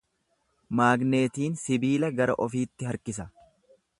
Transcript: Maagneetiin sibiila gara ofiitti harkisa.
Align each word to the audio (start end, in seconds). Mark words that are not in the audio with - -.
Maagneetiin 0.79 1.59
sibiila 1.65 2.11
gara 2.21 2.39
ofiitti 2.47 2.91
harkisa. 2.93 3.29